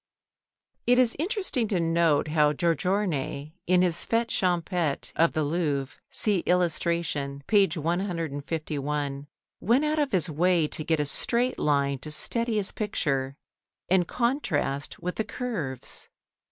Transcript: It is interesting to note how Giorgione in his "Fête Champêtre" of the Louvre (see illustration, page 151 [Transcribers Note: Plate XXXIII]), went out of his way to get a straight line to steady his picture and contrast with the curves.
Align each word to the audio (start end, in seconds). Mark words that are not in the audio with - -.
It 0.87 0.97
is 0.97 1.15
interesting 1.19 1.67
to 1.67 1.79
note 1.79 2.29
how 2.29 2.53
Giorgione 2.53 3.53
in 3.67 3.83
his 3.83 3.97
"Fête 3.97 4.29
Champêtre" 4.29 5.11
of 5.15 5.33
the 5.33 5.43
Louvre 5.43 5.95
(see 6.09 6.39
illustration, 6.39 7.43
page 7.45 7.77
151 7.77 8.39
[Transcribers 8.87 9.11
Note: 9.11 9.25
Plate 9.27 9.27
XXXIII]), 9.27 9.67
went 9.67 9.85
out 9.85 10.03
of 10.03 10.11
his 10.11 10.27
way 10.27 10.65
to 10.67 10.83
get 10.83 10.99
a 10.99 11.05
straight 11.05 11.59
line 11.59 11.99
to 11.99 12.09
steady 12.09 12.55
his 12.55 12.71
picture 12.71 13.35
and 13.91 14.07
contrast 14.07 14.97
with 14.97 15.17
the 15.17 15.23
curves. 15.23 16.09